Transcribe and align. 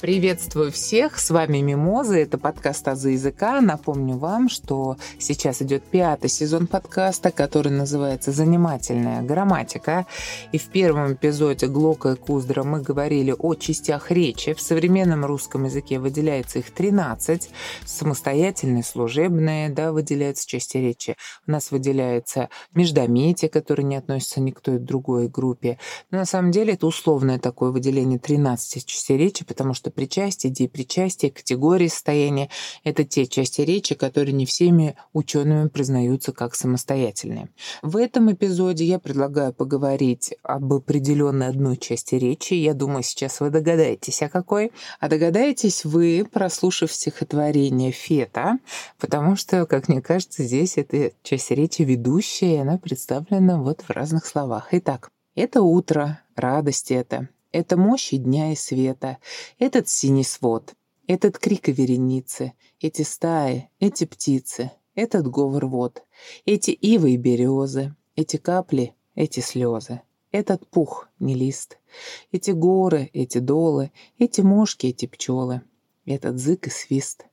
Приветствую 0.00 0.72
всех, 0.72 1.18
с 1.18 1.30
вами 1.30 1.58
Мимоза, 1.58 2.18
это 2.18 2.36
подкаст 2.36 2.86
«Азы 2.86 3.12
языка». 3.12 3.62
Напомню 3.62 4.18
вам, 4.18 4.50
что 4.50 4.98
сейчас 5.18 5.62
идет 5.62 5.84
пятый 5.84 6.28
сезон 6.28 6.66
подкаста, 6.66 7.30
который 7.30 7.72
называется 7.72 8.30
«Занимательная 8.30 9.22
грамматика». 9.22 10.04
И 10.52 10.58
в 10.58 10.66
первом 10.66 11.14
эпизоде 11.14 11.66
Глока 11.66 12.10
и 12.10 12.14
Куздра 12.14 12.62
мы 12.62 12.82
говорили 12.82 13.34
о 13.38 13.54
частях 13.54 14.10
речи. 14.10 14.52
В 14.52 14.60
современном 14.60 15.24
русском 15.24 15.64
языке 15.64 15.98
выделяется 15.98 16.58
их 16.58 16.72
13. 16.72 17.48
Самостоятельные, 17.86 18.84
служебные, 18.84 19.70
да, 19.70 19.92
выделяются 19.92 20.46
части 20.46 20.76
речи. 20.76 21.16
У 21.46 21.52
нас 21.52 21.70
выделяется 21.70 22.50
междометие, 22.74 23.48
которое 23.48 23.84
не 23.84 23.96
относится 23.96 24.42
ни 24.42 24.50
к 24.50 24.60
той 24.60 24.78
другой 24.78 25.28
группе. 25.28 25.78
Но 26.10 26.18
на 26.18 26.26
самом 26.26 26.50
деле 26.50 26.74
это 26.74 26.86
условное 26.86 27.38
такое 27.38 27.70
выделение 27.70 28.18
13 28.18 28.84
частей 28.84 29.16
речи, 29.16 29.42
потому 29.42 29.72
что 29.72 29.85
что 29.86 29.92
причастие, 29.92 30.52
депричастие, 30.52 31.30
категории 31.30 31.86
состояния— 31.86 32.50
это 32.84 33.04
те 33.04 33.24
части 33.24 33.60
речи, 33.60 33.94
которые 33.94 34.32
не 34.32 34.44
всеми 34.44 34.96
учеными 35.12 35.68
признаются 35.68 36.32
как 36.32 36.56
самостоятельные. 36.56 37.50
В 37.82 37.96
этом 37.96 38.32
эпизоде 38.32 38.84
я 38.84 38.98
предлагаю 38.98 39.52
поговорить 39.52 40.34
об 40.42 40.72
определенной 40.72 41.46
одной 41.46 41.76
части 41.76 42.16
речи. 42.16 42.54
Я 42.54 42.74
думаю, 42.74 43.04
сейчас 43.04 43.38
вы 43.38 43.50
догадаетесь, 43.50 44.22
о 44.22 44.28
какой. 44.28 44.72
А 44.98 45.08
догадаетесь 45.08 45.84
вы, 45.84 46.26
прослушав 46.28 46.92
стихотворение 46.92 47.92
Фета, 47.92 48.58
потому 48.98 49.36
что, 49.36 49.66
как 49.66 49.88
мне 49.88 50.02
кажется, 50.02 50.42
здесь 50.42 50.78
эта 50.78 51.12
часть 51.22 51.52
речи 51.52 51.82
ведущая, 51.82 52.56
и 52.56 52.58
она 52.58 52.76
представлена 52.76 53.62
вот 53.62 53.82
в 53.82 53.90
разных 53.90 54.26
словах. 54.26 54.70
Итак, 54.72 55.10
это 55.36 55.62
утро, 55.62 56.22
радость 56.34 56.90
это, 56.90 57.28
это 57.52 57.76
мощи 57.76 58.16
дня 58.16 58.52
и 58.52 58.56
света, 58.56 59.18
этот 59.58 59.88
синий 59.88 60.24
свод, 60.24 60.74
этот 61.06 61.38
крик 61.38 61.68
вереницы, 61.68 62.52
эти 62.80 63.02
стаи, 63.02 63.70
эти 63.78 64.04
птицы, 64.04 64.72
этот 64.94 65.28
говор 65.28 65.66
вод, 65.66 66.02
эти 66.44 66.70
ивы 66.70 67.12
и 67.12 67.16
березы, 67.16 67.94
эти 68.16 68.36
капли, 68.38 68.94
эти 69.14 69.40
слезы, 69.40 70.02
этот 70.32 70.66
пух, 70.68 71.08
не 71.18 71.34
лист, 71.34 71.78
эти 72.32 72.50
горы, 72.50 73.10
эти 73.12 73.38
долы, 73.38 73.92
эти 74.18 74.40
мошки, 74.40 74.86
эти 74.88 75.06
пчелы, 75.06 75.62
этот 76.04 76.38
зык 76.38 76.66
и 76.66 76.70
свист, 76.70 77.26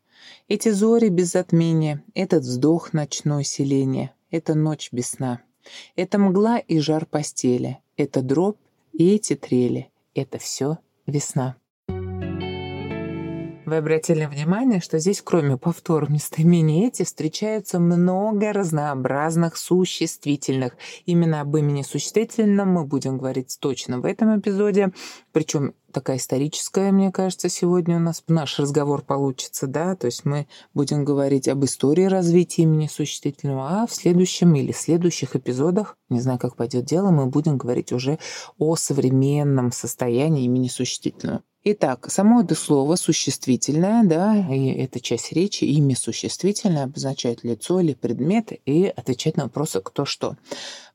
эти 0.48 0.70
зори 0.70 1.09
без 1.09 1.31
затмения, 1.31 2.03
этот 2.14 2.44
вздох 2.44 2.94
ночной 2.94 3.44
селения, 3.44 4.14
это 4.30 4.55
ночь 4.55 4.89
без 4.92 5.11
сна, 5.11 5.42
это 5.95 6.20
мгла 6.20 6.59
и 6.59 6.80
жар 6.80 7.05
постели, 7.05 7.80
это 7.98 8.22
дробь 8.22 8.58
и 8.92 9.16
эти 9.16 9.36
трели, 9.36 9.89
это 10.16 10.38
все 10.38 10.78
весна. 11.06 11.56
Вы 13.66 13.78
обратили 13.78 14.25
внимание, 14.25 14.81
что 14.81 15.00
здесь, 15.00 15.22
кроме 15.22 15.58
повтора 15.58 16.05
местоимения 16.08 16.88
«эти», 16.88 17.03
встречаются 17.03 17.80
много 17.80 18.52
разнообразных 18.52 19.55
существительных. 19.55 20.75
Именно 21.05 21.42
об 21.42 21.55
имени 21.55 21.81
существительном 21.81 22.73
мы 22.73 22.86
будем 22.86 23.17
говорить 23.17 23.58
точно 23.61 24.00
в 24.00 24.05
этом 24.05 24.38
эпизоде. 24.38 24.92
Причем 25.34 25.73
такая 25.92 26.17
историческая, 26.17 26.92
мне 26.92 27.12
кажется, 27.12 27.50
сегодня 27.50 27.98
у 27.98 28.00
нас 28.00 28.23
наш 28.28 28.59
разговор 28.59 29.02
получится, 29.02 29.66
да, 29.66 29.95
то 29.95 30.06
есть 30.06 30.26
мы 30.26 30.48
будем 30.76 31.03
говорить 31.03 31.48
об 31.48 31.66
истории 31.66 32.06
развития 32.06 32.62
имени 32.62 32.88
существительного, 32.88 33.81
а 33.81 33.88
в 33.88 33.94
следующем 33.94 34.54
или 34.54 34.72
следующих 34.72 35.36
эпизодах, 35.36 35.98
не 36.09 36.22
знаю, 36.22 36.38
как 36.38 36.56
пойдет 36.56 36.86
дело, 36.86 37.09
мы 37.09 37.26
будем 37.26 37.58
говорить 37.58 37.92
уже 37.92 38.20
о 38.59 38.76
современном 38.76 39.72
состоянии 39.72 40.45
имени 40.45 40.67
существительного. 40.67 41.42
Итак, 41.66 42.11
само 42.11 42.42
это 42.42 42.56
слово 42.56 42.98
существительное, 42.98 44.04
да, 44.04 44.54
и 44.54 44.67
это 44.72 45.00
часть 45.00 45.31
речи, 45.31 45.64
имя 45.64 45.95
существительное 45.95 46.84
обозначает 46.84 47.45
лицо 47.45 47.80
или 47.80 47.93
предмет 47.93 48.52
и 48.66 48.86
отвечать 48.93 49.38
на 49.38 49.43
вопросы 49.43 49.80
«кто 49.80 50.04
что». 50.04 50.36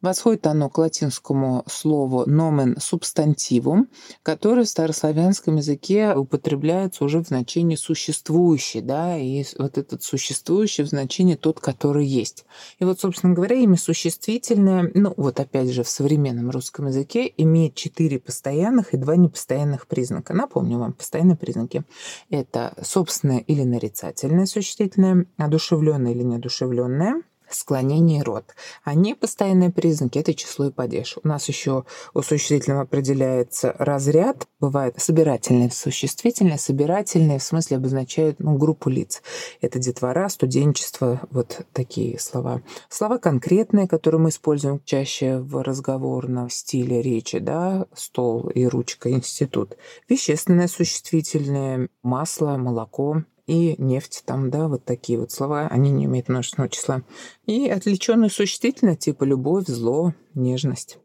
Восходит 0.00 0.47
оно 0.47 0.70
к 0.70 0.78
латинскому 0.78 1.64
слову 1.66 2.25
«nomen 2.25 2.76
substantivum», 2.76 3.88
которое 4.22 4.62
в 4.62 4.69
старославянском 4.69 5.56
языке 5.56 6.14
употребляется 6.14 7.04
уже 7.04 7.19
в 7.19 7.26
значении 7.26 7.75
«существующий», 7.75 8.81
да, 8.81 9.19
и 9.19 9.44
вот 9.59 9.76
этот 9.76 10.04
существующий 10.04 10.84
в 10.84 10.86
значении 10.86 11.34
«тот, 11.34 11.59
который 11.59 12.06
есть». 12.06 12.44
И 12.78 12.84
вот, 12.84 13.00
собственно 13.00 13.34
говоря, 13.34 13.56
имя 13.56 13.76
существительное, 13.76 14.88
ну 14.94 15.14
вот 15.16 15.41
опять 15.41 15.70
же 15.70 15.82
в 15.82 15.88
современном 15.88 16.50
русском 16.50 16.86
языке 16.86 17.32
имеет 17.36 17.75
четыре 17.75 18.20
постоянных 18.20 18.94
и 18.94 18.98
два 18.98 19.16
непостоянных 19.16 19.88
признака. 19.88 20.32
Напомню 20.32 20.78
вам, 20.78 20.92
постоянные 20.92 21.36
признаки— 21.36 21.82
это 22.30 22.72
собственное 22.82 23.38
или 23.38 23.65
нарицательное 23.65 24.47
существительное, 24.47 25.26
одушевленное 25.38 26.12
или 26.12 26.22
неодушевленное— 26.22 27.22
склонение 27.50 28.22
род. 28.22 28.54
Они 28.84 29.14
постоянные 29.14 29.70
признаки— 29.70 30.19
это 30.20 30.34
число 30.34 30.66
и 30.66 30.70
падеж. 30.70 31.16
У 31.22 31.28
нас 31.28 31.48
еще 31.48 31.84
у 32.14 32.22
существительного 32.22 32.82
определяется 32.82 33.75
разряд. 33.78 34.47
Бывает 34.60 34.94
собирательные 34.98 35.70
существительные. 35.70 36.59
Собирательные 36.59 37.38
в 37.38 37.42
смысле 37.42 37.78
обозначают 37.78 38.41
ну, 38.41 38.56
группу 38.56 38.91
лиц. 38.91 39.22
Это 39.60 39.78
детвора, 39.78 40.28
студенчество, 40.28 41.20
вот 41.31 41.66
такие 41.72 42.19
слова. 42.19 42.62
Слова 42.88 43.19
конкретные, 43.19 43.88
которые 43.88 44.20
мы 44.20 44.30
используем 44.30 44.80
чаще 44.84 45.38
в 45.38 45.62
разговорном 45.62 46.50
стиле 46.50 47.03
речи, 47.03 47.38
да, 47.38 47.86
стол 47.94 48.48
и 48.48 48.65
ручка, 48.66 49.10
институт. 49.10 49.76
Вещественное 50.09 50.69
существительное, 50.69 51.88
масло, 52.03 52.56
молоко, 52.56 53.22
и 53.48 53.75
нефть, 53.82 54.22
там, 54.26 54.50
да, 54.50 54.69
вот 54.69 54.84
такие 54.84 55.19
вот 55.19 55.32
слова, 55.32 55.69
они 55.69 55.91
не 55.91 56.04
имеют 56.04 56.28
множественного 56.28 56.69
числа. 56.69 57.03
И 57.47 57.69
отвлеченные 57.69 58.31
существительные 58.31 58.94
типа 58.94 59.25
любовь, 59.25 59.66
зло, 59.66 60.14
нежность. 60.34 60.98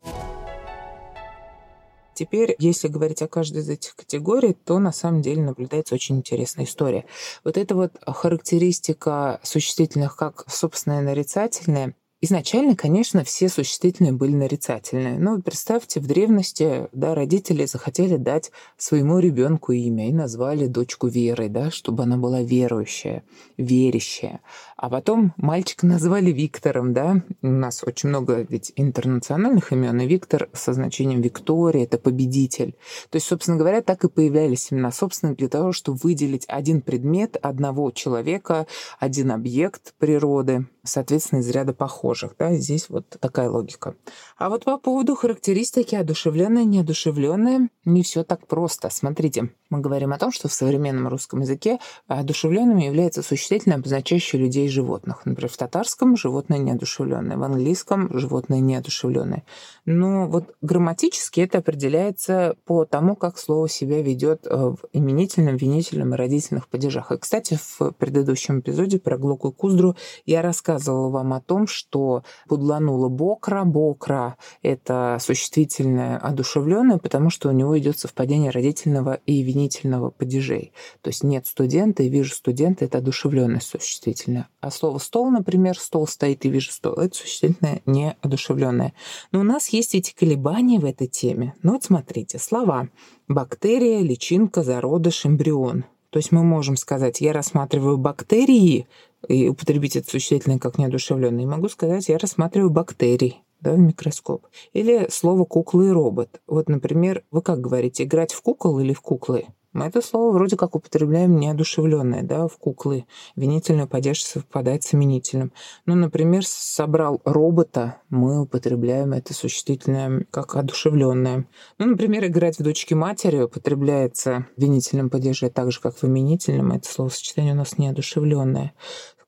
Теперь, 2.13 2.55
если 2.59 2.89
говорить 2.89 3.21
о 3.21 3.27
каждой 3.27 3.61
из 3.61 3.69
этих 3.69 3.95
категорий, 3.95 4.53
то 4.53 4.77
на 4.77 4.91
самом 4.91 5.21
деле 5.21 5.41
наблюдается 5.41 5.95
очень 5.95 6.17
интересная 6.17 6.65
история. 6.65 7.05
Вот 7.43 7.57
эта 7.57 7.75
вот 7.75 7.93
характеристика 8.05 9.39
существительных 9.41 10.15
как 10.15 10.43
собственное 10.47 11.01
нарицательное, 11.01 11.95
Изначально, 12.25 12.77
конечно, 12.77 13.25
все 13.25 13.49
существительные 13.49 14.13
были 14.13 14.31
нарицательные. 14.31 15.19
Но 15.19 15.41
представьте, 15.41 15.99
в 15.99 16.07
древности 16.07 16.87
да, 16.93 17.15
родители 17.15 17.65
захотели 17.65 18.15
дать 18.15 18.49
своему 18.77 19.19
ребенку 19.19 19.73
имя 19.73 20.07
и 20.07 20.13
назвали 20.13 20.67
дочку 20.67 21.07
Верой, 21.07 21.49
да, 21.49 21.69
чтобы 21.69 22.03
она 22.03 22.15
была 22.15 22.41
верующая, 22.41 23.23
верящая. 23.57 24.39
А 24.83 24.89
потом 24.89 25.33
мальчика 25.37 25.85
назвали 25.85 26.29
Виктором, 26.29 26.91
да. 26.93 27.23
У 27.41 27.47
нас 27.47 27.85
очень 27.87 28.09
много 28.09 28.45
ведь 28.49 28.73
интернациональных 28.75 29.71
имен, 29.71 30.01
и 30.01 30.05
Виктор 30.05 30.49
со 30.51 30.73
значением 30.73 31.21
Виктория— 31.21 31.83
это 31.85 31.97
победитель. 31.97 32.75
То 33.09 33.15
есть, 33.15 33.27
собственно 33.27 33.55
говоря, 33.55 33.81
так 33.81 34.03
и 34.03 34.09
появлялись 34.09 34.73
имена 34.73 34.91
собственные 34.91 35.37
для 35.37 35.47
того, 35.47 35.71
чтобы 35.71 35.99
выделить 36.03 36.43
один 36.49 36.81
предмет 36.81 37.37
одного 37.41 37.91
человека, 37.91 38.67
один 38.99 39.31
объект 39.31 39.93
природы, 39.99 40.67
соответственно, 40.83 41.39
из 41.39 41.49
ряда 41.49 41.71
похожих. 41.71 42.35
Да? 42.37 42.53
Здесь 42.53 42.89
вот 42.89 43.07
такая 43.21 43.49
логика. 43.49 43.95
А 44.37 44.49
вот 44.49 44.65
по 44.65 44.77
поводу 44.77 45.15
характеристики 45.15 45.95
одушевленная, 45.95 46.65
неодушевленная, 46.65 47.69
не 47.85 48.03
все 48.03 48.25
так 48.25 48.47
просто. 48.47 48.89
Смотрите, 48.89 49.49
мы 49.69 49.79
говорим 49.79 50.11
о 50.11 50.19
том, 50.19 50.33
что 50.33 50.49
в 50.49 50.53
современном 50.53 51.07
русском 51.07 51.39
языке 51.39 51.79
одушевленным 52.07 52.79
является 52.79 53.23
существительное, 53.23 53.77
обозначающее 53.77 54.41
людей 54.41 54.72
животных. 54.73 55.25
Например, 55.25 55.49
в 55.49 55.57
татарском 55.57 56.17
животное 56.17 56.57
неодушевленное, 56.57 57.37
в 57.37 57.43
английском 57.43 58.09
животное 58.17 58.59
неодушевленное. 58.59 59.43
Но 59.85 60.27
вот 60.27 60.55
грамматически 60.61 61.41
это 61.41 61.59
определяется 61.59 62.55
по 62.65 62.85
тому, 62.85 63.15
как 63.15 63.37
слово 63.37 63.69
себя 63.69 64.01
ведет 64.01 64.45
э, 64.45 64.55
в 64.55 64.79
именительном, 64.93 65.57
винительном 65.57 66.13
и 66.13 66.17
родительных 66.17 66.67
падежах. 66.67 67.11
И, 67.11 67.17
кстати, 67.17 67.59
в 67.61 67.91
предыдущем 67.91 68.59
эпизоде 68.59 68.99
про 68.99 69.17
Глоку 69.17 69.51
Куздру 69.51 69.95
я 70.25 70.41
рассказывала 70.41 71.09
вам 71.09 71.33
о 71.33 71.41
том, 71.41 71.67
что 71.67 72.23
будланула 72.47 73.09
бокра. 73.09 73.63
Бокра— 73.65 74.37
это 74.61 75.17
существительное 75.19 76.17
одушевленное, 76.17 76.97
потому 76.97 77.29
что 77.29 77.49
у 77.49 77.51
него 77.51 77.77
идет 77.77 77.99
совпадение 77.99 78.51
родительного 78.51 79.19
и 79.25 79.41
винительного 79.41 80.09
падежей. 80.09 80.73
То 81.01 81.09
есть 81.09 81.23
нет 81.23 81.45
студента 81.45 82.03
и 82.03 82.09
вижу 82.09 82.33
студента— 82.33 82.85
это 82.85 82.97
одушевленное 82.99 83.61
существительное. 83.61 84.47
А 84.63 84.71
слово 84.71 84.97
стол, 84.97 85.29
например, 85.29 85.77
стол 85.77 86.07
стоит 86.07 86.45
и 86.45 86.49
вижу 86.49 86.71
стол, 86.71 86.93
это 86.93 87.13
существительное 87.17 87.81
неодушевленное. 87.85 88.93
Но 89.33 89.41
у 89.41 89.43
нас 89.43 89.67
есть 89.67 89.93
эти 89.93 90.15
колебания 90.15 90.79
в 90.79 90.85
этой 90.85 91.07
теме. 91.07 91.53
Ну 91.63 91.73
вот 91.73 91.83
смотрите, 91.83 92.39
слова 92.39 92.87
бактерия, 93.27 93.99
личинка, 93.99 94.63
зародыш, 94.63 95.25
эмбрион. 95.25 95.83
То 96.11 96.17
есть 96.17 96.31
мы 96.31 96.45
можем 96.45 96.77
сказать, 96.77 97.19
я 97.19 97.33
рассматриваю 97.33 97.97
бактерии, 97.97 98.87
и 99.27 99.49
употребить 99.49 99.97
это 99.97 100.09
существительное 100.09 100.59
как 100.59 100.77
неодушевленное, 100.77 101.43
и 101.43 101.47
могу 101.47 101.67
сказать, 101.67 102.07
я 102.07 102.17
рассматриваю 102.17 102.69
бактерии. 102.69 103.42
Да, 103.63 103.73
в 103.73 103.79
микроскоп. 103.79 104.47
Или 104.73 105.07
слово 105.09 105.45
«кукла» 105.45 105.81
и 105.81 105.89
«робот». 105.89 106.41
Вот, 106.47 106.69
например, 106.69 107.23
вы 107.31 107.41
как 107.41 107.61
говорите, 107.61 108.03
играть 108.03 108.33
в 108.33 108.41
кукол 108.41 108.79
или 108.79 108.93
в 108.93 109.01
куклы? 109.01 109.45
Мы 109.73 109.85
это 109.85 110.01
слово 110.01 110.31
вроде 110.31 110.55
как 110.55 110.75
употребляем 110.75 111.35
неодушевленное, 111.39 112.21
да, 112.21 112.47
в 112.47 112.57
куклы. 112.57 113.05
Винительный 113.35 113.87
падеж 113.87 114.23
совпадает 114.23 114.83
с 114.83 114.93
именительным. 114.93 115.51
Ну, 115.87 115.95
например, 115.95 116.45
собрал 116.45 117.21
робота, 117.25 117.97
мы 118.09 118.41
употребляем 118.41 119.13
это 119.13 119.33
существительное 119.33 120.27
как 120.29 120.55
одушевленное. 120.55 121.47
Ну, 121.79 121.87
например, 121.87 122.25
играть 122.25 122.59
в 122.59 122.63
дочки 122.63 122.93
матери 122.93 123.41
употребляется 123.41 124.45
в 124.55 124.61
винительном 124.61 125.09
падеже 125.09 125.49
так 125.49 125.71
же, 125.71 125.81
как 125.81 125.97
в 125.97 126.03
именительном. 126.03 126.71
Это 126.71 126.87
словосочетание 126.87 127.53
у 127.53 127.57
нас 127.57 127.79
неодушевленное. 127.79 128.73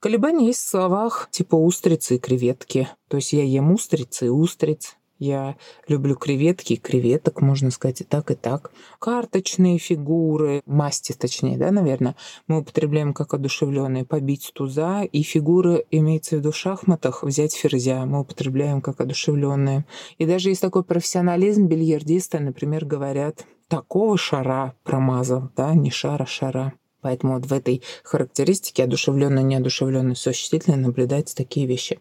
Колебания 0.05 0.45
есть 0.45 0.63
в 0.63 0.69
словах 0.69 1.29
типа 1.31 1.55
устрицы 1.55 2.17
и 2.17 2.19
креветки. 2.19 2.87
То 3.07 3.17
есть 3.17 3.33
я 3.33 3.41
ем 3.43 3.71
устрицы 3.71 4.27
и 4.27 4.29
устриц. 4.29 4.97
Я 5.17 5.55
люблю 5.87 6.13
креветки 6.15 6.73
и 6.73 6.77
креветок, 6.77 7.41
можно 7.41 7.71
сказать, 7.71 8.01
и 8.01 8.03
так, 8.03 8.29
и 8.29 8.35
так. 8.35 8.69
Карточные 8.99 9.79
фигуры, 9.79 10.61
масти 10.67 11.13
точнее, 11.13 11.57
да, 11.57 11.71
наверное, 11.71 12.15
мы 12.47 12.59
употребляем 12.59 13.15
как 13.15 13.33
одушевленные 13.33 14.05
побить 14.05 14.51
туза, 14.53 15.01
и 15.01 15.23
фигуры, 15.23 15.85
имеется 15.89 16.35
в 16.35 16.39
виду 16.39 16.51
в 16.51 16.55
шахматах, 16.55 17.23
взять 17.23 17.55
ферзя, 17.55 18.05
мы 18.05 18.19
употребляем 18.19 18.81
как 18.81 19.01
одушевленные. 19.01 19.85
И 20.19 20.27
даже 20.27 20.49
есть 20.49 20.61
такой 20.61 20.83
профессионализм, 20.83 21.65
бильярдисты, 21.65 22.37
например, 22.37 22.85
говорят, 22.85 23.43
такого 23.69 24.19
шара 24.19 24.75
промазал, 24.83 25.49
да, 25.55 25.73
не 25.73 25.89
шара, 25.89 26.27
шара. 26.27 26.73
Поэтому 27.05 27.35
вот 27.35 27.45
в 27.45 27.53
этой 27.53 27.83
характеристике 28.03 28.83
одушевленной 28.83 29.43
неодушевленной 29.43 30.15
существительной 30.15 30.79
наблюдаются 30.79 31.35
такие 31.35 31.67
вещи. 31.67 31.99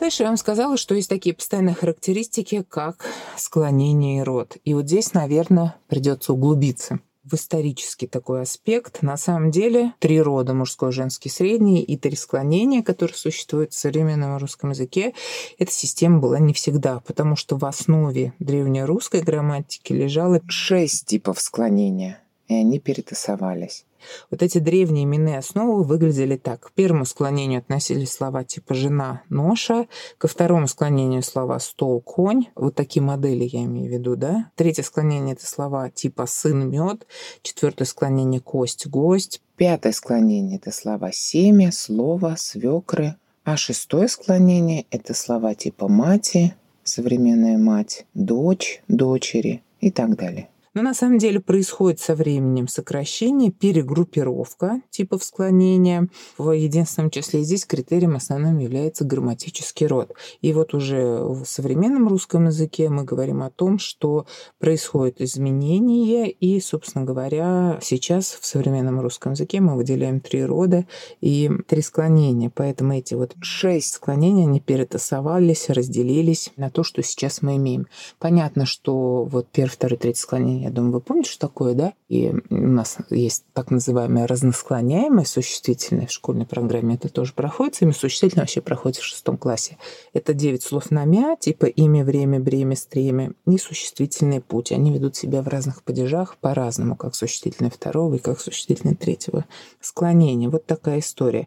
Дальше 0.00 0.22
я 0.22 0.30
вам 0.30 0.38
сказала, 0.38 0.78
что 0.78 0.94
есть 0.94 1.10
такие 1.10 1.34
постоянные 1.34 1.74
характеристики, 1.74 2.64
как 2.66 3.04
склонение 3.36 4.20
и 4.20 4.22
род. 4.22 4.56
И 4.64 4.72
вот 4.72 4.86
здесь, 4.86 5.12
наверное, 5.12 5.76
придется 5.88 6.32
углубиться 6.32 7.00
в 7.22 7.34
исторический 7.34 8.06
такой 8.06 8.40
аспект. 8.40 9.02
На 9.02 9.18
самом 9.18 9.50
деле 9.50 9.92
три 9.98 10.18
рода, 10.18 10.54
мужской, 10.54 10.90
женский, 10.90 11.28
средний, 11.28 11.82
и 11.82 11.98
три 11.98 12.16
склонения, 12.16 12.82
которые 12.82 13.18
существуют 13.18 13.74
в 13.74 13.78
современном 13.78 14.38
русском 14.38 14.70
языке, 14.70 15.12
эта 15.58 15.70
система 15.70 16.20
была 16.20 16.38
не 16.38 16.54
всегда, 16.54 17.00
потому 17.00 17.36
что 17.36 17.58
в 17.58 17.64
основе 17.66 18.32
древнерусской 18.38 19.20
грамматики 19.20 19.92
лежало 19.92 20.40
шесть 20.48 21.04
типов 21.04 21.40
склонения, 21.42 22.20
и 22.48 22.54
они 22.54 22.78
перетасовались. 22.78 23.84
Вот 24.30 24.42
эти 24.42 24.58
древние 24.58 25.04
именные 25.04 25.38
основы 25.38 25.82
выглядели 25.82 26.36
так. 26.36 26.60
К 26.60 26.72
первому 26.72 27.04
склонению 27.04 27.58
относились 27.58 28.12
слова 28.12 28.44
типа 28.44 28.74
«жена», 28.74 29.22
«ноша», 29.28 29.86
ко 30.18 30.28
второму 30.28 30.68
склонению 30.68 31.22
слова 31.22 31.58
«стол», 31.58 32.00
«конь». 32.00 32.46
Вот 32.54 32.74
такие 32.74 33.02
модели 33.02 33.44
я 33.44 33.64
имею 33.64 33.88
в 33.88 33.92
виду, 33.92 34.16
да? 34.16 34.50
Третье 34.54 34.82
склонение— 34.82 35.34
это 35.34 35.46
слова 35.46 35.90
типа 35.90 36.26
«сын», 36.26 36.70
«мед», 36.70 37.06
четвертое 37.42 37.84
склонение 37.84 38.40
«кость», 38.40 38.86
«гость», 38.86 39.40
пятое 39.56 39.92
склонение— 39.92 40.58
это 40.58 40.70
слова 40.70 41.10
«семя», 41.12 41.72
«слово», 41.72 42.36
«свекры», 42.38 43.16
а 43.44 43.56
шестое 43.56 44.08
склонение— 44.08 44.86
это 44.90 45.14
слова 45.14 45.54
типа 45.54 45.88
«мати», 45.88 46.54
современная 46.84 47.58
мать, 47.58 48.06
дочь, 48.14 48.82
дочери 48.88 49.62
и 49.80 49.90
так 49.90 50.16
далее. 50.16 50.48
Но 50.76 50.82
на 50.82 50.92
самом 50.92 51.16
деле 51.16 51.40
происходит 51.40 52.00
со 52.00 52.14
временем 52.14 52.68
сокращение, 52.68 53.50
перегруппировка 53.50 54.82
типов 54.90 55.24
склонения 55.24 56.06
в 56.36 56.50
единственном 56.50 57.10
числе. 57.10 57.44
Здесь 57.44 57.64
критерием 57.64 58.14
основным 58.14 58.58
является 58.58 59.06
грамматический 59.06 59.86
род. 59.86 60.12
И 60.42 60.52
вот 60.52 60.74
уже 60.74 61.16
в 61.24 61.46
современном 61.46 62.08
русском 62.08 62.44
языке 62.44 62.90
мы 62.90 63.04
говорим 63.04 63.42
о 63.42 63.48
том, 63.48 63.78
что 63.78 64.26
происходит 64.58 65.22
изменение, 65.22 66.30
и, 66.30 66.60
собственно 66.60 67.06
говоря, 67.06 67.78
сейчас 67.80 68.36
в 68.38 68.44
современном 68.44 69.00
русском 69.00 69.32
языке 69.32 69.60
мы 69.60 69.76
выделяем 69.76 70.20
три 70.20 70.44
рода 70.44 70.84
и 71.22 71.50
три 71.68 71.80
склонения. 71.80 72.52
Поэтому 72.54 72.92
эти 72.92 73.14
вот 73.14 73.34
шесть 73.40 73.94
склонений, 73.94 74.42
они 74.42 74.60
перетасовались, 74.60 75.70
разделились 75.70 76.52
на 76.58 76.68
то, 76.68 76.82
что 76.82 77.02
сейчас 77.02 77.40
мы 77.40 77.56
имеем. 77.56 77.86
Понятно, 78.18 78.66
что 78.66 79.24
вот 79.24 79.48
первое, 79.50 79.72
второе, 79.72 79.96
третье 79.96 80.20
склонение 80.20 80.65
я 80.66 80.72
думаю, 80.72 80.92
вы 80.92 81.00
помните, 81.00 81.30
что 81.30 81.48
такое, 81.48 81.74
да? 81.74 81.94
И 82.08 82.32
у 82.50 82.54
нас 82.54 82.98
есть 83.10 83.44
так 83.52 83.70
называемое 83.70 84.26
разносклоняемое 84.26 85.24
существительное 85.24 86.06
в 86.06 86.12
школьной 86.12 86.46
программе. 86.46 86.94
Это 86.96 87.08
тоже 87.08 87.32
проходит. 87.32 87.80
Имя 87.80 87.92
существительное 87.92 88.42
вообще 88.42 88.60
проходит 88.60 88.98
в 88.98 89.04
шестом 89.04 89.36
классе. 89.36 89.78
Это 90.12 90.34
девять 90.34 90.62
слов 90.62 90.90
на 90.90 91.04
мя, 91.04 91.36
типа 91.36 91.66
имя, 91.66 92.04
время, 92.04 92.40
бремя, 92.40 92.76
стремя 92.76 93.32
и 93.46 93.58
существительный 93.58 94.40
путь. 94.40 94.72
Они 94.72 94.92
ведут 94.92 95.16
себя 95.16 95.42
в 95.42 95.48
разных 95.48 95.82
падежах 95.82 96.36
по-разному, 96.38 96.96
как 96.96 97.14
существительное 97.14 97.70
второго 97.70 98.14
и 98.14 98.18
как 98.18 98.40
существительное 98.40 98.94
третьего 98.94 99.44
склонения. 99.80 100.48
Вот 100.48 100.66
такая 100.66 101.00
история. 101.00 101.46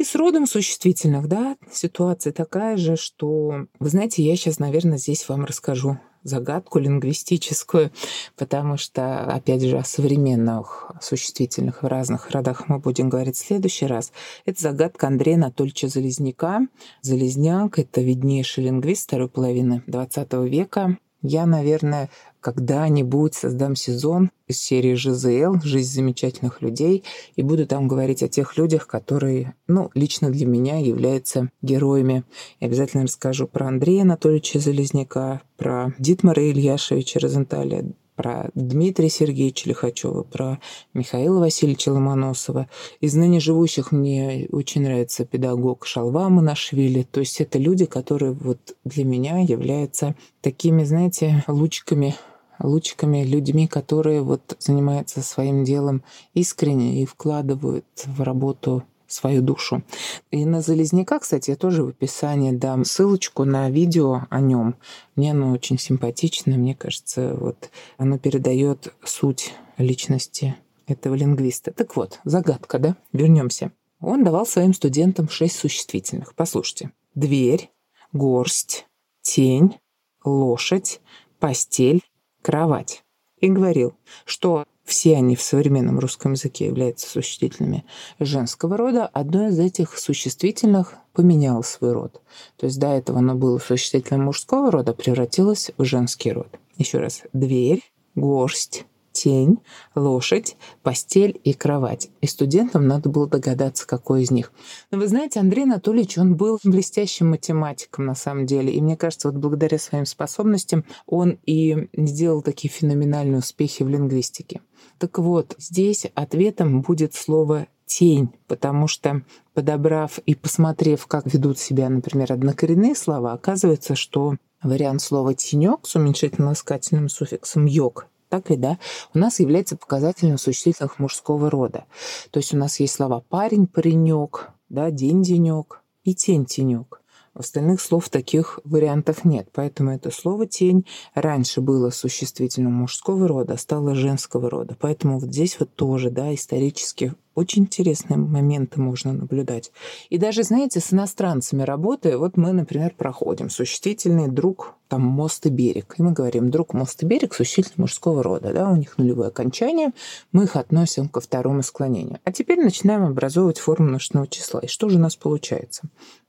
И 0.00 0.02
с 0.02 0.14
родом 0.14 0.46
существительных, 0.46 1.28
да, 1.28 1.58
ситуация 1.70 2.32
такая 2.32 2.78
же, 2.78 2.96
что, 2.96 3.66
вы 3.78 3.88
знаете, 3.90 4.22
я 4.22 4.34
сейчас, 4.34 4.58
наверное, 4.58 4.96
здесь 4.96 5.28
вам 5.28 5.44
расскажу 5.44 5.98
загадку 6.22 6.78
лингвистическую, 6.78 7.92
потому 8.34 8.78
что, 8.78 9.24
опять 9.24 9.60
же, 9.62 9.76
о 9.76 9.84
современных 9.84 10.90
существительных 11.02 11.82
в 11.82 11.86
разных 11.86 12.30
родах 12.30 12.66
мы 12.66 12.78
будем 12.78 13.10
говорить 13.10 13.36
в 13.36 13.46
следующий 13.46 13.84
раз. 13.84 14.10
Это 14.46 14.62
загадка 14.62 15.06
Андрея 15.06 15.36
Анатольевича 15.36 15.88
Залезняка. 15.88 16.62
Залезняк— 17.02 17.78
это 17.80 18.00
виднейший 18.00 18.64
лингвист 18.64 19.04
второй 19.04 19.28
половины 19.28 19.82
XX 19.86 20.48
века. 20.48 20.96
Я, 21.22 21.44
наверное, 21.44 22.08
когда-нибудь 22.40 23.34
создам 23.34 23.76
сезон 23.76 24.30
из 24.48 24.58
серии 24.58 24.94
ЖЗЛ 24.94 25.60
«Жизнь 25.62 25.92
замечательных 25.92 26.62
людей» 26.62 27.04
и 27.36 27.42
буду 27.42 27.66
там 27.66 27.88
говорить 27.88 28.22
о 28.22 28.28
тех 28.28 28.56
людях, 28.56 28.86
которые, 28.86 29.54
ну, 29.68 29.90
лично 29.94 30.30
для 30.30 30.46
меня 30.46 30.78
являются 30.78 31.50
героями. 31.60 32.24
И 32.60 32.64
обязательно 32.64 33.02
расскажу 33.02 33.46
про 33.46 33.68
Андрея 33.68 34.02
Анатольевича 34.02 34.58
Залезняка, 34.58 35.42
про 35.58 35.92
Дитмара 35.98 36.42
Ильяшевича 36.42 37.20
Розенталя, 37.20 37.84
про 38.20 38.50
Дмитрия 38.54 39.08
Сергеевича 39.08 39.66
Лихачева, 39.70 40.24
про 40.24 40.58
Михаила 40.92 41.38
Васильевича 41.38 41.88
Ломоносова. 41.90 42.68
Из 43.00 43.14
ныне 43.14 43.40
живущих 43.40 43.92
мне 43.92 44.46
очень 44.52 44.82
нравится 44.82 45.24
педагог 45.24 45.86
Шалва 45.86 46.28
Монашвили. 46.28 47.02
То 47.02 47.20
есть 47.20 47.40
это 47.40 47.58
люди, 47.58 47.86
которые 47.86 48.32
вот 48.32 48.76
для 48.84 49.06
меня 49.06 49.38
являются 49.38 50.16
такими, 50.42 50.84
знаете, 50.84 51.42
лучиками 51.48 52.14
лучиками, 52.62 53.24
людьми, 53.24 53.66
которые 53.66 54.20
вот 54.20 54.54
занимаются 54.58 55.22
своим 55.22 55.64
делом 55.64 56.02
искренне 56.34 57.02
и 57.02 57.06
вкладывают 57.06 57.86
в 58.04 58.20
работу 58.20 58.82
свою 59.12 59.42
душу. 59.42 59.82
И 60.30 60.44
на 60.44 60.60
Залезняка, 60.60 61.18
кстати, 61.18 61.50
я 61.50 61.56
тоже 61.56 61.82
в 61.84 61.88
описании 61.88 62.52
дам 62.52 62.84
ссылочку 62.84 63.44
на 63.44 63.70
видео 63.70 64.22
о 64.30 64.40
нем. 64.40 64.76
Мне 65.16 65.32
оно 65.32 65.52
очень 65.52 65.78
симпатично, 65.78 66.56
мне 66.56 66.74
кажется, 66.74 67.34
вот 67.34 67.70
оно 67.98 68.18
передает 68.18 68.94
суть 69.04 69.52
личности 69.78 70.56
этого 70.86 71.14
лингвиста. 71.14 71.72
Так 71.72 71.96
вот, 71.96 72.20
загадка, 72.24 72.78
да? 72.78 72.96
Вернемся. 73.12 73.72
Он 74.00 74.24
давал 74.24 74.46
своим 74.46 74.74
студентам 74.74 75.28
шесть 75.28 75.56
существительных. 75.56 76.34
Послушайте. 76.34 76.92
Дверь, 77.14 77.70
горсть, 78.12 78.86
тень, 79.22 79.76
лошадь, 80.24 81.00
постель, 81.38 82.02
кровать. 82.42 83.04
И 83.40 83.48
говорил, 83.48 83.94
что 84.24 84.64
все 84.90 85.16
они 85.16 85.36
в 85.36 85.42
современном 85.42 86.00
русском 86.00 86.32
языке 86.32 86.66
являются 86.66 87.08
существительными 87.08 87.84
женского 88.18 88.76
рода, 88.76 89.06
одно 89.06 89.48
из 89.48 89.58
этих 89.58 89.96
существительных 89.96 90.96
поменяло 91.12 91.62
свой 91.62 91.92
род. 91.92 92.20
То 92.56 92.66
есть 92.66 92.78
до 92.78 92.88
этого 92.88 93.20
оно 93.20 93.36
было 93.36 93.58
существительным 93.58 94.26
мужского 94.26 94.70
рода, 94.70 94.92
превратилось 94.92 95.70
в 95.78 95.84
женский 95.84 96.32
род. 96.32 96.48
Еще 96.76 96.98
раз. 96.98 97.22
Дверь, 97.32 97.82
горсть, 98.16 98.84
тень, 99.12 99.58
лошадь, 99.94 100.56
постель 100.82 101.40
и 101.44 101.52
кровать. 101.52 102.10
И 102.20 102.26
студентам 102.26 102.86
надо 102.86 103.08
было 103.08 103.26
догадаться, 103.26 103.86
какой 103.86 104.22
из 104.22 104.30
них. 104.30 104.52
Но 104.90 104.98
вы 104.98 105.08
знаете, 105.08 105.40
Андрей 105.40 105.64
Анатольевич, 105.64 106.18
он 106.18 106.36
был 106.36 106.58
блестящим 106.64 107.30
математиком 107.30 108.06
на 108.06 108.14
самом 108.14 108.46
деле. 108.46 108.72
И 108.72 108.80
мне 108.80 108.96
кажется, 108.96 109.28
вот 109.30 109.38
благодаря 109.38 109.78
своим 109.78 110.06
способностям 110.06 110.84
он 111.06 111.38
и 111.46 111.88
сделал 111.94 112.42
такие 112.42 112.70
феноменальные 112.70 113.38
успехи 113.38 113.82
в 113.82 113.88
лингвистике. 113.88 114.60
Так 114.98 115.18
вот, 115.18 115.54
здесь 115.58 116.06
ответом 116.14 116.82
будет 116.82 117.14
слово 117.14 117.66
тень, 117.86 118.30
потому 118.46 118.86
что 118.86 119.22
подобрав 119.52 120.18
и 120.18 120.34
посмотрев, 120.34 121.06
как 121.06 121.26
ведут 121.32 121.58
себя, 121.58 121.88
например, 121.88 122.32
однокоренные 122.32 122.94
слова, 122.94 123.32
оказывается, 123.32 123.96
что 123.96 124.36
вариант 124.62 125.02
слова 125.02 125.34
«тенек» 125.34 125.86
с 125.86 125.96
уменьшительно-ласкательным 125.96 127.08
суффиксом 127.08 127.66
«йог» 127.66 128.06
так 128.30 128.48
ли, 128.48 128.56
да, 128.56 128.78
у 129.12 129.18
нас 129.18 129.40
является 129.40 129.76
показателем 129.76 130.38
существительных 130.38 130.98
мужского 130.98 131.50
рода. 131.50 131.84
То 132.30 132.38
есть 132.38 132.54
у 132.54 132.56
нас 132.56 132.80
есть 132.80 132.94
слова 132.94 133.22
парень, 133.28 133.66
паренек, 133.66 134.50
да, 134.70 134.90
день, 134.90 135.22
денек 135.22 135.82
и 136.04 136.14
тень, 136.14 136.46
тенек. 136.46 137.02
Остальных 137.34 137.80
слов 137.80 138.08
таких 138.08 138.58
вариантов 138.64 139.24
нет, 139.24 139.48
поэтому 139.52 139.92
это 139.92 140.10
слово 140.10 140.46
«тень» 140.46 140.84
раньше 141.14 141.60
было 141.60 141.90
существительным 141.90 142.72
мужского 142.72 143.28
рода, 143.28 143.54
а 143.54 143.56
стало 143.56 143.94
женского 143.94 144.50
рода. 144.50 144.76
Поэтому 144.80 145.20
вот 145.20 145.30
здесь 145.30 145.58
вот 145.60 145.72
тоже, 145.74 146.10
да, 146.10 146.34
исторически 146.34 147.14
очень 147.34 147.62
интересные 147.62 148.16
моменты 148.16 148.80
можно 148.80 149.12
наблюдать. 149.12 149.72
И 150.08 150.18
даже, 150.18 150.42
знаете, 150.42 150.80
с 150.80 150.92
иностранцами 150.92 151.62
работая, 151.62 152.18
вот 152.18 152.36
мы, 152.36 152.52
например, 152.52 152.94
проходим 152.96 153.50
существительный 153.50 154.28
друг, 154.28 154.74
там, 154.88 155.02
мост 155.02 155.46
и 155.46 155.50
берег. 155.50 155.94
И 155.98 156.02
мы 156.02 156.12
говорим, 156.12 156.50
друг, 156.50 156.74
мост 156.74 157.02
и 157.02 157.06
берег, 157.06 157.34
существительный 157.34 157.82
мужского 157.82 158.22
рода, 158.22 158.52
да, 158.52 158.70
у 158.70 158.76
них 158.76 158.98
нулевое 158.98 159.28
окончание, 159.28 159.92
мы 160.32 160.44
их 160.44 160.56
относим 160.56 161.08
ко 161.08 161.20
второму 161.20 161.62
склонению. 161.62 162.18
А 162.24 162.32
теперь 162.32 162.60
начинаем 162.60 163.04
образовывать 163.04 163.58
форму 163.58 163.88
множественного 163.88 164.26
числа. 164.26 164.60
И 164.60 164.66
что 164.66 164.88
же 164.88 164.98
у 164.98 165.00
нас 165.00 165.16
получается? 165.16 165.82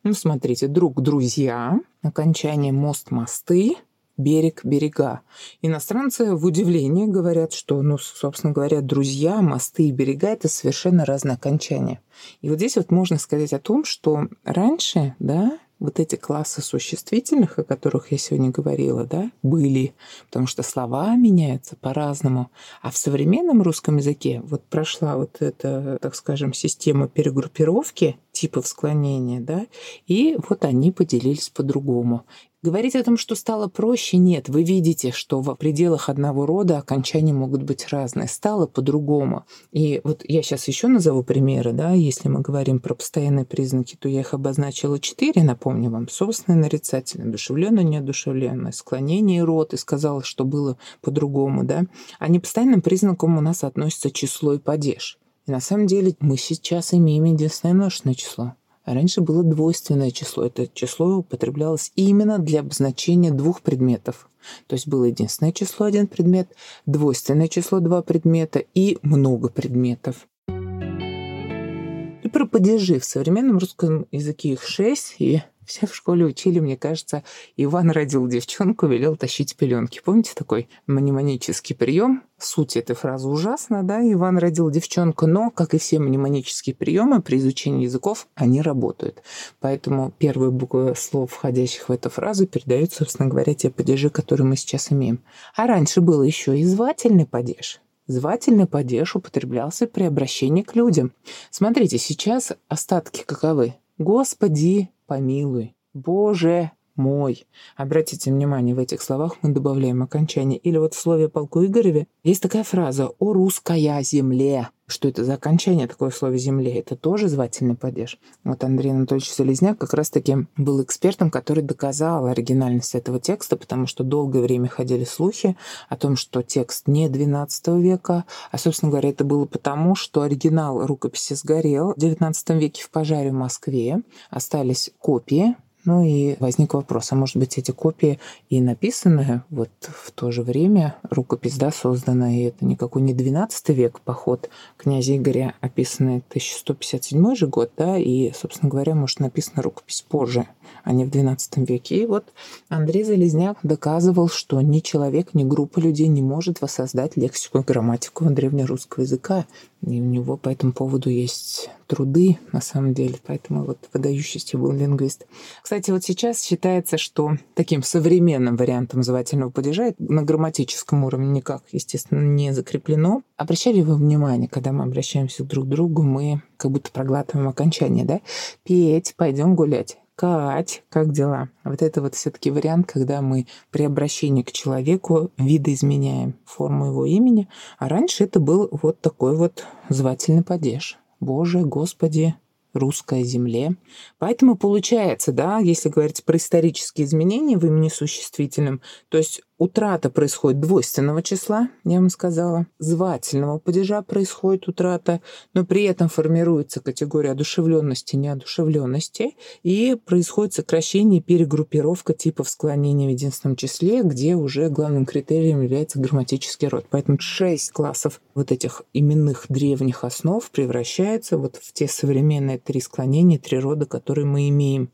Ну, 0.03 0.13
смотрите, 0.13 0.67
друг, 0.67 1.01
друзья, 1.01 1.79
окончание 2.03 2.71
мост, 2.71 3.11
мосты, 3.11 3.75
берег, 4.21 4.61
берега. 4.63 5.21
Иностранцы 5.61 6.35
в 6.35 6.45
удивлении 6.45 7.05
говорят, 7.05 7.53
что, 7.53 7.81
ну, 7.81 7.97
собственно 7.97 8.53
говоря, 8.53 8.81
друзья, 8.81 9.41
мосты 9.41 9.87
и 9.87 9.91
берега— 9.91 10.27
это 10.29 10.47
совершенно 10.47 11.05
разные 11.05 11.35
окончания. 11.35 12.01
И 12.41 12.49
вот 12.49 12.57
здесь 12.57 12.77
вот 12.77 12.91
можно 12.91 13.17
сказать 13.17 13.53
о 13.53 13.59
том, 13.59 13.83
что 13.83 14.27
раньше, 14.43 15.15
да, 15.19 15.57
вот 15.81 15.99
эти 15.99 16.15
классы 16.15 16.61
существительных, 16.61 17.57
о 17.57 17.63
которых 17.63 18.11
я 18.11 18.17
сегодня 18.19 18.51
говорила, 18.51 19.03
да, 19.03 19.31
были, 19.41 19.95
потому 20.27 20.45
что 20.45 20.61
слова 20.61 21.15
меняются 21.15 21.75
по-разному. 21.75 22.51
А 22.83 22.91
в 22.91 22.97
современном 22.97 23.63
русском 23.63 23.97
языке 23.97 24.41
вот 24.45 24.63
прошла 24.63 25.17
вот 25.17 25.37
эта, 25.39 25.97
так 25.99 26.13
скажем, 26.13 26.53
система 26.53 27.07
перегруппировки 27.07 28.17
типов 28.41 28.67
склонения, 28.67 29.39
да, 29.39 29.67
и 30.07 30.35
вот 30.49 30.65
они 30.65 30.91
поделились 30.91 31.49
по-другому. 31.49 32.25
Говорить 32.63 32.95
о 32.95 33.03
том, 33.03 33.17
что 33.17 33.33
стало 33.33 33.67
проще, 33.67 34.17
нет. 34.17 34.47
Вы 34.47 34.63
видите, 34.63 35.11
что 35.11 35.41
в 35.41 35.55
пределах 35.55 36.09
одного 36.09 36.45
рода 36.45 36.77
окончания 36.77 37.33
могут 37.33 37.63
быть 37.63 37.87
разные. 37.89 38.27
Стало 38.27 38.67
по-другому. 38.67 39.45
И 39.71 39.99
вот 40.03 40.23
я 40.27 40.43
сейчас 40.43 40.67
еще 40.67 40.87
назову 40.87 41.23
примеры, 41.23 41.73
да, 41.73 41.91
если 41.93 42.29
мы 42.29 42.41
говорим 42.41 42.79
про 42.79 42.93
постоянные 42.93 43.45
признаки, 43.45 43.95
то 43.95 44.07
я 44.07 44.19
их 44.19 44.35
обозначила 44.35 44.99
четыре, 44.99 45.41
напомню 45.41 45.89
вам. 45.89 46.07
Собственное 46.07 46.59
нарицательное, 46.59 47.27
одушевленное, 47.27 47.83
неодушевленное, 47.83 48.71
склонение 48.73 49.39
и 49.39 49.43
род, 49.43 49.73
и 49.73 49.77
сказала, 49.77 50.23
что 50.23 50.45
было 50.45 50.77
по-другому, 51.01 51.63
да. 51.63 51.85
А 52.19 52.27
непостоянным 52.27 52.83
признаком 52.83 53.39
у 53.39 53.41
нас 53.41 53.63
относится 53.63 54.11
число 54.11 54.53
и 54.53 54.59
падеж. 54.59 55.17
И 55.47 55.51
на 55.51 55.59
самом 55.59 55.87
деле 55.87 56.15
мы 56.19 56.37
сейчас 56.37 56.93
имеем 56.93 57.23
единственное 57.23 57.73
множественное 57.73 58.15
число. 58.15 58.55
Раньше 58.85 59.21
было 59.21 59.43
двойственное 59.43 60.11
число. 60.11 60.45
Это 60.45 60.67
число 60.67 61.17
употреблялось 61.17 61.91
именно 61.95 62.39
для 62.39 62.61
обозначения 62.61 63.31
двух 63.31 63.61
предметов. 63.61 64.29
То 64.67 64.75
есть 64.75 64.87
было 64.87 65.05
единственное 65.05 65.51
число 65.51 65.85
один 65.85 66.07
предмет, 66.07 66.49
двойственное 66.85 67.47
число 67.47 67.79
два 67.79 68.01
предмета 68.01 68.63
и 68.73 68.97
много 69.03 69.49
предметов. 69.49 70.27
И 70.47 72.27
про 72.27 72.47
падежи 72.47 72.99
в 72.99 73.05
современном 73.05 73.59
русском 73.59 74.07
языке 74.11 74.49
их 74.49 74.63
шесть, 74.63 75.15
и 75.19 75.43
все 75.71 75.87
в 75.87 75.95
школе 75.95 76.25
учили, 76.25 76.59
мне 76.59 76.75
кажется, 76.75 77.23
Иван 77.55 77.91
родил 77.91 78.27
девчонку, 78.27 78.87
велел 78.87 79.15
тащить 79.15 79.55
пеленки. 79.55 80.01
Помните 80.03 80.33
такой 80.35 80.67
мнемонический 80.85 81.75
прием? 81.75 82.23
Суть 82.37 82.75
этой 82.75 82.95
фразы 82.95 83.27
ужасна, 83.27 83.83
да? 83.83 84.01
Иван 84.01 84.37
родил 84.37 84.69
девчонку, 84.69 85.27
но, 85.27 85.49
как 85.49 85.73
и 85.73 85.77
все 85.77 85.99
мнемонические 85.99 86.75
приемы, 86.75 87.21
при 87.21 87.37
изучении 87.37 87.83
языков 87.83 88.27
они 88.35 88.61
работают. 88.61 89.23
Поэтому 89.59 90.11
первые 90.17 90.51
буквы 90.51 90.93
слов, 90.95 91.31
входящих 91.31 91.87
в 91.87 91.91
эту 91.91 92.09
фразу, 92.09 92.47
передают, 92.47 92.91
собственно 92.91 93.29
говоря, 93.29 93.53
те 93.53 93.69
падежи, 93.69 94.09
которые 94.09 94.45
мы 94.45 94.57
сейчас 94.57 94.91
имеем. 94.91 95.23
А 95.55 95.67
раньше 95.67 96.01
было 96.01 96.23
еще 96.23 96.59
и 96.59 96.65
звательный 96.65 97.25
падеж. 97.25 97.79
Звательный 98.07 98.65
падеж 98.67 99.15
употреблялся 99.15 99.87
при 99.87 100.03
обращении 100.03 100.63
к 100.63 100.75
людям. 100.75 101.13
Смотрите, 101.49 101.97
сейчас 101.97 102.51
остатки 102.67 103.23
каковы? 103.25 103.75
Господи, 103.97 104.89
помилуй, 105.11 105.75
Боже 105.93 106.71
мой. 106.95 107.45
Обратите 107.75 108.31
внимание, 108.31 108.75
в 108.75 108.79
этих 108.79 109.01
словах 109.01 109.37
мы 109.41 109.49
добавляем 109.49 110.03
окончание. 110.03 110.57
Или 110.57 110.77
вот 110.77 110.93
в 110.93 110.99
слове 110.99 111.29
полку 111.29 111.65
Игореве 111.65 112.07
есть 112.23 112.41
такая 112.41 112.63
фраза 112.63 113.11
«О 113.19 113.33
русская 113.33 114.01
земле». 114.03 114.69
Что 114.87 115.07
это 115.07 115.23
за 115.23 115.35
окончание 115.35 115.87
такое 115.87 116.09
в 116.09 116.15
слове 116.17 116.37
«земле»? 116.37 116.77
Это 116.77 116.97
тоже 116.97 117.29
звательный 117.29 117.75
падеж. 117.75 118.19
Вот 118.43 118.61
Андрей 118.65 118.91
Анатольевич 118.91 119.33
Залезняк 119.33 119.77
как 119.77 119.93
раз-таки 119.93 120.47
был 120.57 120.83
экспертом, 120.83 121.31
который 121.31 121.63
доказал 121.63 122.25
оригинальность 122.25 122.93
этого 122.93 123.17
текста, 123.17 123.55
потому 123.55 123.87
что 123.87 124.03
долгое 124.03 124.41
время 124.41 124.67
ходили 124.67 125.05
слухи 125.05 125.55
о 125.87 125.95
том, 125.95 126.17
что 126.17 126.41
текст 126.41 126.89
не 126.89 127.07
XII 127.07 127.79
века, 127.79 128.25
а, 128.51 128.57
собственно 128.57 128.91
говоря, 128.91 129.09
это 129.09 129.23
было 129.23 129.45
потому, 129.45 129.95
что 129.95 130.23
оригинал 130.23 130.85
рукописи 130.85 131.35
сгорел 131.35 131.93
в 131.93 131.97
XIX 131.97 132.59
веке 132.59 132.83
в 132.83 132.89
пожаре 132.89 133.31
в 133.31 133.35
Москве. 133.35 134.01
Остались 134.29 134.91
копии, 134.99 135.55
ну 135.85 136.03
и 136.03 136.35
возник 136.39 136.73
вопрос, 136.73 137.11
а 137.11 137.15
может 137.15 137.37
быть 137.37 137.57
эти 137.57 137.71
копии 137.71 138.19
и 138.49 138.61
написаны 138.61 139.43
вот 139.49 139.69
в 139.81 140.11
то 140.11 140.31
же 140.31 140.43
время, 140.43 140.95
рукопись, 141.09 141.57
да, 141.57 141.71
создана, 141.71 142.35
и 142.35 142.43
это 142.43 142.65
никакой 142.65 143.01
не 143.01 143.13
12 143.13 143.69
век 143.69 143.99
поход 144.01 144.49
князя 144.77 145.17
Игоря, 145.17 145.55
описанный 145.61 146.23
1157 146.29 147.35
же 147.35 147.47
год, 147.47 147.71
да, 147.77 147.97
и, 147.97 148.31
собственно 148.33 148.69
говоря, 148.69 148.95
может 148.95 149.19
написана 149.19 149.61
рукопись 149.61 150.05
позже, 150.07 150.47
а 150.83 150.93
не 150.93 151.05
в 151.05 151.09
12 151.09 151.57
веке. 151.69 152.03
И 152.03 152.05
вот 152.05 152.25
Андрей 152.69 153.03
Залезняк 153.03 153.57
доказывал, 153.63 154.29
что 154.29 154.61
ни 154.61 154.79
человек, 154.79 155.33
ни 155.33 155.43
группа 155.43 155.79
людей 155.79 156.07
не 156.07 156.21
может 156.21 156.61
воссоздать 156.61 157.17
лексику 157.17 157.59
и 157.59 157.63
грамматику 157.63 158.25
древнерусского 158.25 159.03
языка. 159.03 159.45
И 159.85 159.99
у 159.99 160.05
него 160.05 160.37
по 160.37 160.49
этому 160.49 160.73
поводу 160.73 161.09
есть 161.09 161.69
труды, 161.87 162.37
на 162.51 162.61
самом 162.61 162.93
деле, 162.93 163.15
поэтому 163.25 163.63
вот 163.65 163.89
выдающийся 163.93 164.57
был 164.57 164.71
лингвист. 164.71 165.25
Кстати, 165.71 165.91
вот 165.91 166.03
сейчас 166.03 166.43
считается, 166.43 166.97
что 166.97 167.37
таким 167.53 167.81
современным 167.81 168.57
вариантом 168.57 169.03
звательного 169.03 169.51
падежа 169.51 169.93
на 169.99 170.21
грамматическом 170.21 171.05
уровне 171.05 171.29
никак, 171.29 171.63
естественно, 171.71 172.19
не 172.19 172.51
закреплено. 172.51 173.21
Обращали 173.37 173.79
вы 173.79 173.95
внимание, 173.95 174.49
когда 174.49 174.73
мы 174.73 174.83
обращаемся 174.83 175.45
друг 175.45 175.67
к 175.67 175.69
другу, 175.69 176.03
мы 176.03 176.41
как 176.57 176.71
будто 176.71 176.91
проглатываем 176.91 177.47
окончание, 177.47 178.03
да? 178.03 178.19
Петь, 178.65 179.13
пойдем 179.15 179.55
гулять. 179.55 179.97
Кать, 180.15 180.83
как 180.89 181.13
дела? 181.13 181.47
Вот 181.63 181.81
это 181.81 182.01
вот 182.01 182.15
все-таки 182.15 182.51
вариант, 182.51 182.91
когда 182.91 183.21
мы 183.21 183.47
при 183.69 183.83
обращении 183.83 184.43
к 184.43 184.51
человеку 184.51 185.31
видоизменяем 185.37 186.33
форму 186.43 186.87
его 186.87 187.05
имени. 187.05 187.47
А 187.79 187.87
раньше 187.87 188.25
это 188.25 188.41
был 188.41 188.67
вот 188.73 188.99
такой 188.99 189.37
вот 189.37 189.65
звательный 189.87 190.43
падеж. 190.43 190.97
Боже, 191.21 191.61
Господи, 191.61 192.35
русской 192.73 193.23
земле. 193.23 193.75
Поэтому 194.17 194.55
получается, 194.55 195.31
да, 195.31 195.59
если 195.59 195.89
говорить 195.89 196.23
про 196.23 196.37
исторические 196.37 197.05
изменения 197.05 197.57
в 197.57 197.65
имени 197.65 197.89
существительном, 197.89 198.81
то 199.09 199.17
есть 199.17 199.41
утрата 199.61 200.09
происходит 200.09 200.59
двойственного 200.59 201.21
числа, 201.21 201.69
я 201.83 201.99
вам 201.99 202.09
сказала, 202.09 202.65
звательного 202.79 203.59
падежа 203.59 204.01
происходит 204.01 204.67
утрата, 204.67 205.21
но 205.53 205.63
при 205.65 205.83
этом 205.83 206.09
формируется 206.09 206.79
категория 206.79 207.29
одушевленности, 207.31 208.15
неодушевленности, 208.15 209.35
и 209.61 209.95
происходит 210.03 210.55
сокращение 210.55 211.19
и 211.19 211.23
перегруппировка 211.23 212.13
типов 212.13 212.49
склонения 212.49 213.07
в 213.07 213.11
единственном 213.11 213.55
числе, 213.55 214.01
где 214.01 214.35
уже 214.35 214.67
главным 214.69 215.05
критерием 215.05 215.61
является 215.61 215.99
грамматический 215.99 216.67
род. 216.67 216.87
Поэтому 216.89 217.19
шесть 217.19 217.69
классов 217.69 218.19
вот 218.33 218.51
этих 218.51 218.81
именных 218.93 219.45
древних 219.47 220.03
основ 220.03 220.49
превращается 220.49 221.37
вот 221.37 221.57
в 221.57 221.71
те 221.71 221.87
современные 221.87 222.57
три 222.57 222.81
склонения, 222.81 223.37
три 223.37 223.59
рода, 223.59 223.85
которые 223.85 224.25
мы 224.25 224.49
имеем. 224.49 224.89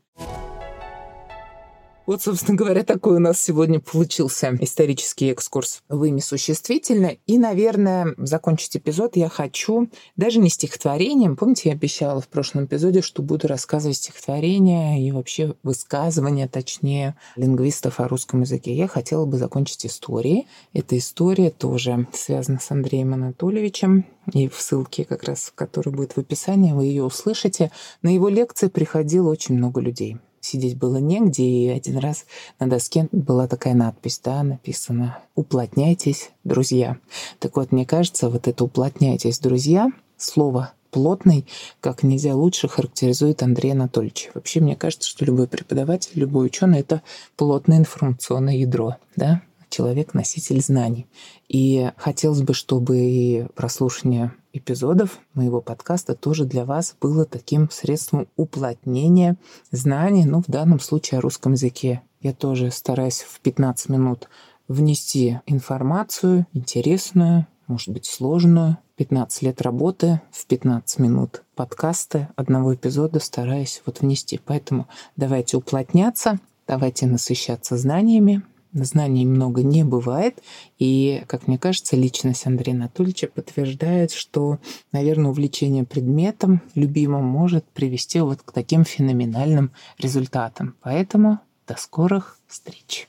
Вот, 2.08 2.22
собственно 2.22 2.56
говоря, 2.56 2.84
такой 2.84 3.16
у 3.16 3.18
нас 3.18 3.38
сегодня 3.38 3.80
получился 3.80 4.56
исторический 4.62 5.30
экскурс 5.30 5.82
в 5.90 6.02
имя 6.04 6.22
существительное. 6.22 7.18
И, 7.26 7.36
наверное, 7.36 8.14
закончить 8.16 8.78
эпизод 8.78 9.14
я 9.16 9.28
хочу 9.28 9.90
даже 10.16 10.38
не 10.38 10.48
стихотворением. 10.48 11.36
Помните, 11.36 11.68
я 11.68 11.74
обещала 11.74 12.22
в 12.22 12.28
прошлом 12.28 12.64
эпизоде, 12.64 13.02
что 13.02 13.20
буду 13.22 13.46
рассказывать 13.46 13.98
стихотворения 13.98 15.06
и 15.06 15.12
вообще 15.12 15.54
высказывания, 15.62 16.48
точнее, 16.48 17.14
лингвистов 17.36 18.00
о 18.00 18.08
русском 18.08 18.40
языке. 18.40 18.72
Я 18.72 18.88
хотела 18.88 19.26
бы 19.26 19.36
закончить 19.36 19.84
историей. 19.84 20.46
Эта 20.72 20.96
история 20.96 21.50
тоже 21.50 22.06
связана 22.14 22.58
с 22.58 22.70
Андреем 22.70 23.12
Анатольевичем. 23.12 24.06
И 24.32 24.48
в 24.48 24.58
ссылке, 24.58 25.04
как 25.04 25.24
раз, 25.24 25.52
которая 25.54 25.94
будет 25.94 26.12
в 26.12 26.18
описании, 26.18 26.72
вы 26.72 26.86
ее 26.86 27.04
услышите. 27.04 27.70
На 28.00 28.08
его 28.08 28.30
лекции 28.30 28.68
приходило 28.68 29.28
очень 29.28 29.56
много 29.56 29.82
людей 29.82 30.16
сидеть 30.40 30.76
было 30.76 30.98
негде, 30.98 31.44
и 31.44 31.68
один 31.68 31.98
раз 31.98 32.24
на 32.58 32.68
доске 32.68 33.08
была 33.12 33.46
такая 33.46 33.74
надпись, 33.74 34.20
да, 34.22 34.42
написано 34.42 35.18
«Уплотняйтесь, 35.34 36.30
друзья». 36.44 36.98
Так 37.38 37.56
вот, 37.56 37.72
мне 37.72 37.86
кажется, 37.86 38.28
вот 38.28 38.48
это 38.48 38.64
«уплотняйтесь, 38.64 39.38
друзья» 39.38 39.90
слово 40.16 40.72
плотный, 40.90 41.46
как 41.80 42.02
нельзя 42.02 42.34
лучше 42.34 42.68
характеризует 42.68 43.42
Андрей 43.42 43.72
Анатольевич. 43.72 44.30
Вообще, 44.34 44.60
мне 44.60 44.76
кажется, 44.76 45.08
что 45.08 45.24
любой 45.24 45.46
преподаватель, 45.46 46.12
любой 46.14 46.46
ученый— 46.46 46.80
это 46.80 47.02
плотное 47.36 47.78
информационное 47.78 48.56
ядро, 48.56 48.96
да, 49.16 49.42
человек— 49.68 50.12
носитель 50.14 50.60
знаний. 50.62 51.06
И 51.48 51.90
хотелось 51.96 52.42
бы, 52.42 52.54
чтобы 52.54 52.98
и 52.98 53.46
прослушивание 53.54 54.32
эпизодов 54.58 55.18
моего 55.34 55.60
подкаста 55.60 56.14
тоже 56.14 56.44
для 56.44 56.64
вас 56.64 56.96
было 57.00 57.24
таким 57.24 57.70
средством 57.70 58.28
уплотнения 58.36 59.36
знаний, 59.70 60.24
ну, 60.24 60.42
в 60.42 60.50
данном 60.50 60.80
случае 60.80 61.18
о 61.18 61.20
русском 61.22 61.52
языке. 61.52 62.02
Я 62.20 62.32
тоже 62.32 62.70
стараюсь 62.70 63.20
в 63.20 63.40
15 63.40 63.88
минут 63.88 64.28
внести 64.66 65.40
информацию 65.46 66.46
интересную, 66.52 67.46
может 67.66 67.88
быть, 67.88 68.06
сложную. 68.06 68.78
15 68.96 69.42
лет 69.42 69.62
работы 69.62 70.20
в 70.32 70.44
15 70.46 70.98
минут 70.98 71.44
подкаста 71.54 72.30
одного 72.34 72.74
эпизода 72.74 73.20
стараюсь 73.20 73.80
вот 73.86 74.00
внести. 74.00 74.40
Поэтому 74.44 74.88
давайте 75.14 75.56
уплотняться, 75.56 76.40
давайте 76.66 77.06
насыщаться 77.06 77.76
знаниями, 77.76 78.42
знаний 78.84 79.26
много 79.26 79.62
не 79.62 79.84
бывает. 79.84 80.42
И, 80.78 81.22
как 81.26 81.46
мне 81.48 81.58
кажется, 81.58 81.96
личность 81.96 82.46
Андрея 82.46 82.76
Анатольевича 82.76 83.28
подтверждает, 83.28 84.12
что, 84.12 84.58
наверное, 84.92 85.30
увлечение 85.30 85.84
предметом 85.84 86.62
любимым 86.74 87.24
может 87.24 87.64
привести 87.64 88.20
вот 88.20 88.42
к 88.42 88.52
таким 88.52 88.84
феноменальным 88.84 89.72
результатам. 89.98 90.76
Поэтому 90.82 91.40
до 91.66 91.76
скорых 91.76 92.38
встреч! 92.46 93.08